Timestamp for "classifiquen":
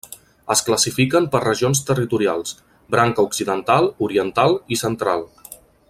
0.69-1.27